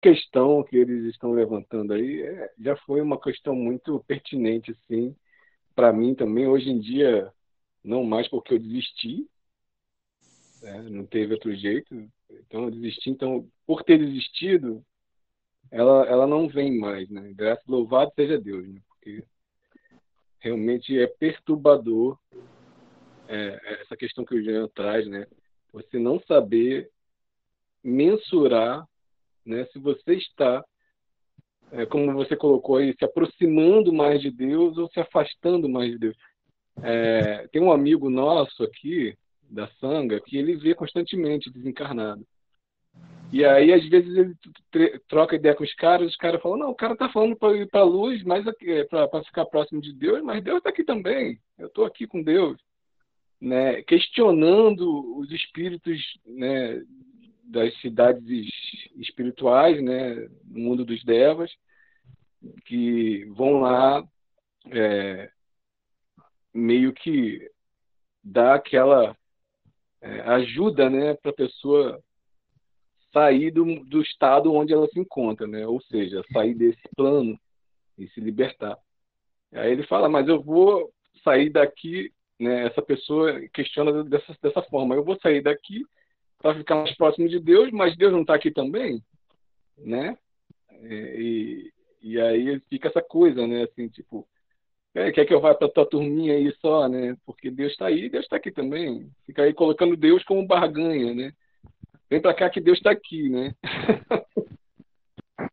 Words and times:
questão 0.00 0.62
que 0.62 0.76
eles 0.76 1.04
estão 1.06 1.32
levantando 1.32 1.92
aí 1.92 2.22
é, 2.22 2.52
já 2.58 2.76
foi 2.76 3.00
uma 3.00 3.20
questão 3.20 3.54
muito 3.54 4.02
pertinente, 4.06 4.70
assim, 4.70 5.14
para 5.74 5.92
mim 5.92 6.14
também. 6.14 6.46
Hoje 6.46 6.70
em 6.70 6.78
dia, 6.78 7.32
não 7.82 8.04
mais 8.04 8.28
porque 8.28 8.54
eu 8.54 8.58
desisti, 8.58 9.28
né? 10.62 10.82
não 10.90 11.06
teve 11.06 11.34
outro 11.34 11.54
jeito, 11.54 11.94
então 12.30 12.64
eu 12.64 12.70
desisti. 12.70 13.10
Então, 13.10 13.48
por 13.66 13.82
ter 13.82 13.98
desistido, 13.98 14.84
ela, 15.70 16.06
ela 16.06 16.26
não 16.26 16.48
vem 16.48 16.78
mais, 16.78 17.08
né? 17.10 17.32
Graças 17.34 17.66
louvado 17.66 18.12
seja 18.14 18.40
Deus, 18.40 18.66
né? 18.68 18.80
Porque 18.88 19.24
realmente 20.38 20.98
é 20.98 21.06
perturbador 21.06 22.18
é, 23.28 23.80
essa 23.82 23.96
questão 23.96 24.24
que 24.24 24.34
o 24.34 24.42
Jean 24.42 24.68
traz, 24.68 25.06
né? 25.06 25.26
Você 25.72 25.98
não 25.98 26.18
saber 26.20 26.90
mensurar, 27.82 28.86
né? 29.48 29.66
Se 29.72 29.78
você 29.78 30.14
está, 30.14 30.64
é, 31.72 31.86
como 31.86 32.12
você 32.12 32.36
colocou 32.36 32.76
aí, 32.76 32.94
se 32.96 33.04
aproximando 33.04 33.92
mais 33.92 34.20
de 34.20 34.30
Deus 34.30 34.76
ou 34.78 34.88
se 34.90 35.00
afastando 35.00 35.68
mais 35.68 35.90
de 35.90 35.98
Deus. 35.98 36.16
É, 36.82 37.48
tem 37.48 37.60
um 37.60 37.72
amigo 37.72 38.08
nosso 38.08 38.62
aqui 38.62 39.16
da 39.50 39.66
Sanga 39.80 40.20
que 40.20 40.36
ele 40.36 40.56
vê 40.56 40.74
constantemente 40.74 41.50
desencarnado. 41.50 42.24
E 43.30 43.44
aí, 43.44 43.72
às 43.72 43.86
vezes, 43.88 44.16
ele 44.16 44.98
troca 45.06 45.36
ideia 45.36 45.54
com 45.54 45.62
os 45.62 45.74
caras, 45.74 46.08
os 46.08 46.16
caras 46.16 46.40
falam, 46.40 46.58
não, 46.58 46.70
o 46.70 46.74
cara 46.74 46.96
tá 46.96 47.10
falando 47.10 47.36
para 47.36 47.56
ir 47.56 47.68
para 47.68 47.82
luz, 47.82 48.22
mas 48.22 48.46
é 48.46 48.84
para 48.84 49.22
ficar 49.24 49.44
próximo 49.44 49.82
de 49.82 49.92
Deus, 49.92 50.22
mas 50.22 50.42
Deus 50.42 50.58
está 50.58 50.70
aqui 50.70 50.82
também. 50.82 51.38
Eu 51.58 51.66
estou 51.66 51.84
aqui 51.84 52.06
com 52.06 52.22
Deus. 52.22 52.58
Né? 53.40 53.82
Questionando 53.82 55.18
os 55.18 55.30
espíritos 55.30 56.00
né, 56.24 56.82
das 57.48 57.74
cidades 57.80 58.48
espirituais, 58.96 59.82
né, 59.82 60.14
no 60.44 60.60
mundo 60.60 60.84
dos 60.84 61.02
devas, 61.02 61.50
que 62.66 63.24
vão 63.36 63.60
lá 63.60 64.04
é, 64.70 65.30
meio 66.54 66.92
que 66.92 67.50
dar 68.22 68.54
aquela 68.54 69.16
é, 70.00 70.20
ajuda 70.20 70.90
né, 70.90 71.14
para 71.14 71.30
a 71.30 71.34
pessoa 71.34 72.02
sair 73.12 73.50
do, 73.50 73.64
do 73.84 74.02
estado 74.02 74.52
onde 74.52 74.72
ela 74.72 74.86
se 74.88 75.00
encontra, 75.00 75.46
né? 75.46 75.66
Ou 75.66 75.80
seja, 75.82 76.22
sair 76.30 76.54
desse 76.54 76.82
plano 76.94 77.38
e 77.96 78.06
se 78.08 78.20
libertar. 78.20 78.76
Aí 79.52 79.72
ele 79.72 79.82
fala, 79.86 80.08
mas 80.08 80.28
eu 80.28 80.42
vou 80.42 80.92
sair 81.24 81.50
daqui, 81.50 82.12
né? 82.38 82.66
Essa 82.66 82.82
pessoa 82.82 83.40
questiona 83.48 84.04
dessa, 84.04 84.36
dessa 84.42 84.62
forma, 84.62 84.94
eu 84.94 85.02
vou 85.02 85.18
sair 85.20 85.40
daqui 85.40 85.84
para 86.38 86.56
ficar 86.56 86.76
mais 86.76 86.96
próximo 86.96 87.28
de 87.28 87.40
Deus, 87.40 87.70
mas 87.70 87.96
Deus 87.96 88.12
não 88.12 88.22
está 88.22 88.34
aqui 88.34 88.50
também, 88.50 89.02
né? 89.76 90.16
E, 90.82 91.72
e 92.00 92.20
aí 92.20 92.60
fica 92.68 92.88
essa 92.88 93.02
coisa, 93.02 93.46
né? 93.46 93.64
Assim, 93.64 93.88
tipo, 93.88 94.26
é, 94.94 95.10
quer 95.12 95.24
que 95.24 95.34
eu 95.34 95.40
vá 95.40 95.54
para 95.54 95.68
tua 95.68 95.86
turminha 95.86 96.34
aí 96.34 96.52
só, 96.60 96.88
né? 96.88 97.16
Porque 97.26 97.50
Deus 97.50 97.72
está 97.72 97.86
aí, 97.86 98.08
Deus 98.08 98.24
está 98.24 98.36
aqui 98.36 98.50
também. 98.50 99.10
Fica 99.26 99.42
aí 99.42 99.52
colocando 99.52 99.96
Deus 99.96 100.24
como 100.24 100.46
barganha, 100.46 101.14
né? 101.14 101.32
Vem 102.08 102.20
para 102.20 102.34
cá 102.34 102.48
que 102.48 102.60
Deus 102.60 102.78
está 102.78 102.90
aqui, 102.90 103.28
né? 103.28 103.54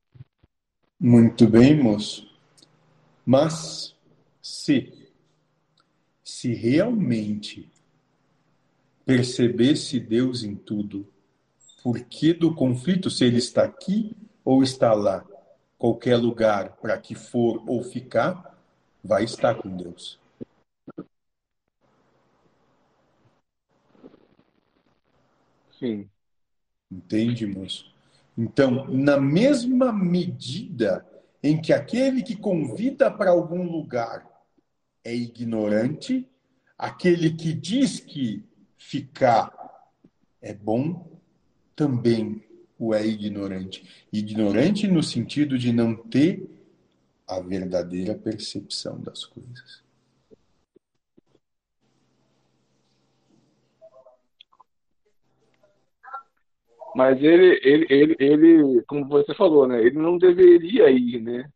Muito 0.99 1.47
bem, 1.47 1.75
moço. 1.75 2.33
Mas 3.25 3.95
se 4.41 5.05
se 6.23 6.53
realmente 6.53 7.71
percebesse 9.05 9.99
Deus 9.99 10.43
em 10.43 10.55
tudo, 10.55 11.07
por 11.83 11.99
que 12.01 12.33
do 12.33 12.55
conflito 12.55 13.09
se 13.11 13.23
ele 13.23 13.37
está 13.37 13.63
aqui 13.63 14.15
ou 14.43 14.63
está 14.63 14.93
lá? 14.93 15.23
Qualquer 15.77 16.17
lugar 16.17 16.77
para 16.77 16.97
que 16.97 17.13
for 17.13 17.63
ou 17.67 17.83
ficar, 17.83 18.59
vai 19.03 19.23
estar 19.23 19.55
com 19.55 19.69
Deus. 19.69 20.19
Sim. 25.77 26.09
Entende, 26.89 27.45
moço? 27.45 27.93
Então, 28.37 28.87
na 28.87 29.19
mesma 29.19 29.93
medida 29.93 31.05
em 31.43 31.61
que 31.61 31.71
aquele 31.71 32.23
que 32.23 32.35
convida 32.35 33.11
para 33.11 33.29
algum 33.29 33.63
lugar 33.69 34.25
é 35.03 35.13
ignorante, 35.13 36.27
aquele 36.77 37.31
que 37.33 37.53
diz 37.53 37.99
que 37.99 38.43
ficar 38.85 39.51
é 40.41 40.53
bom 40.53 41.19
também 41.75 42.43
o 42.77 42.93
é 42.93 43.05
ignorante. 43.05 44.05
Ignorante 44.13 44.87
no 44.87 45.01
sentido 45.01 45.57
de 45.57 45.73
não 45.73 45.95
ter 45.95 46.47
a 47.27 47.39
verdadeira 47.39 48.13
percepção 48.13 49.01
das 49.01 49.25
coisas. 49.25 49.83
Mas 56.95 57.21
ele, 57.21 57.59
ele, 57.63 57.85
ele, 57.89 58.15
ele, 58.19 58.81
como 58.83 59.07
você 59.07 59.33
falou, 59.33 59.67
né? 59.67 59.81
Ele 59.81 59.97
não 59.97 60.17
deveria 60.17 60.89
ir, 60.91 61.19
né? 61.21 61.49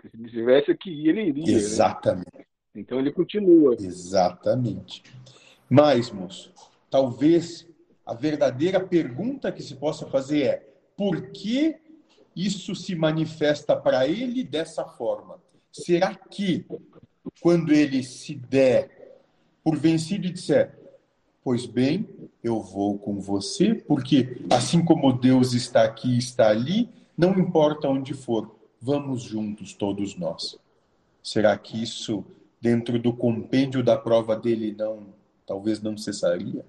Se 0.00 0.10
ele 0.14 0.30
tivesse 0.30 0.74
que 0.74 0.90
ir, 0.90 1.08
ele 1.10 1.28
iria. 1.28 1.44
Né? 1.44 1.52
Exatamente. 1.52 2.36
Né? 2.36 2.44
Então 2.74 2.98
ele 2.98 3.12
continua. 3.12 3.74
Exatamente. 3.74 5.04
Mas, 5.68 6.10
moço, 6.10 6.52
talvez 6.90 7.66
a 8.04 8.12
verdadeira 8.12 8.80
pergunta 8.80 9.52
que 9.52 9.62
se 9.62 9.76
possa 9.76 10.06
fazer 10.06 10.42
é: 10.42 10.68
por 10.96 11.30
que 11.30 11.76
isso 12.34 12.74
se 12.74 12.94
manifesta 12.94 13.76
para 13.76 14.06
ele 14.06 14.44
dessa 14.44 14.84
forma? 14.84 15.40
Será 15.72 16.14
que, 16.14 16.66
quando 17.40 17.72
ele 17.72 18.02
se 18.02 18.34
der 18.34 19.20
por 19.62 19.76
vencido 19.76 20.26
e 20.26 20.30
disser, 20.30 20.80
Pois 21.42 21.64
bem, 21.64 22.06
eu 22.44 22.60
vou 22.60 22.98
com 22.98 23.18
você, 23.18 23.74
porque 23.74 24.42
assim 24.50 24.84
como 24.84 25.10
Deus 25.10 25.54
está 25.54 25.84
aqui 25.84 26.14
e 26.14 26.18
está 26.18 26.50
ali, 26.50 26.90
não 27.16 27.38
importa 27.38 27.88
onde 27.88 28.12
for, 28.12 28.54
vamos 28.78 29.22
juntos 29.22 29.72
todos 29.72 30.14
nós. 30.16 30.58
Será 31.22 31.56
que 31.56 31.82
isso, 31.82 32.24
dentro 32.60 32.98
do 32.98 33.14
compêndio 33.14 33.82
da 33.82 33.96
prova 33.96 34.36
dele, 34.36 34.74
não, 34.78 35.06
talvez 35.46 35.80
não 35.80 35.96
cessaria? 35.96 36.64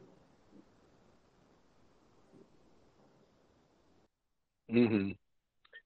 Uhum. 4.71 5.15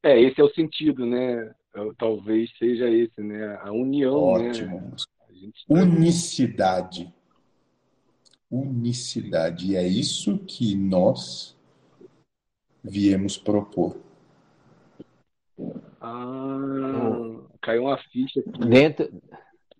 É, 0.04 0.20
esse 0.22 0.40
é 0.40 0.44
o 0.44 0.54
sentido, 0.54 1.06
né? 1.06 1.54
Talvez 1.98 2.50
seja 2.58 2.90
esse, 2.90 3.22
né? 3.22 3.58
A 3.62 3.72
união, 3.72 4.38
né? 4.38 4.50
Ótimo. 4.50 4.82
Né? 4.82 4.92
Gente... 5.32 5.66
Unicidade 5.68 7.14
unicidade. 8.50 9.72
E 9.72 9.76
é 9.76 9.88
isso 9.88 10.38
que 10.40 10.76
nós 10.76 11.56
viemos 12.84 13.38
propor. 13.38 13.98
Ah, 16.00 17.42
caiu 17.62 17.84
uma 17.84 17.98
ficha 17.98 18.40
aqui. 18.40 18.60
Dentro. 18.68 19.22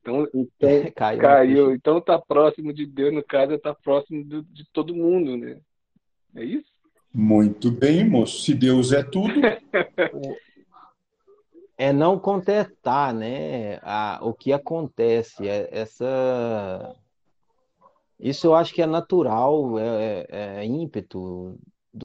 Então, 0.02 0.28
então 0.34 0.70
caiu. 0.96 1.22
caiu. 1.22 1.72
Então 1.74 2.02
tá 2.02 2.20
próximo 2.20 2.74
de 2.74 2.86
Deus, 2.86 3.14
no 3.14 3.24
caso, 3.24 3.58
tá 3.60 3.74
próximo 3.74 4.24
do, 4.24 4.44
de 4.44 4.66
todo 4.72 4.96
mundo, 4.96 5.38
né? 5.38 5.60
É 6.36 6.44
isso? 6.44 6.75
Muito 7.18 7.72
bem, 7.72 8.04
moço. 8.04 8.44
Se 8.44 8.54
Deus 8.54 8.92
é 8.92 9.02
tudo. 9.02 9.34
é 11.78 11.94
não 11.94 12.20
contestar, 12.20 13.14
né? 13.14 13.80
A, 13.84 14.20
o 14.22 14.34
que 14.34 14.52
acontece, 14.52 15.48
é 15.48 15.70
essa 15.72 16.94
isso 18.20 18.48
eu 18.48 18.56
acho 18.56 18.74
que 18.74 18.82
é 18.82 18.86
natural, 18.86 19.80
é, 19.80 20.26
é, 20.30 20.58
é 20.58 20.66
ímpeto 20.66 21.58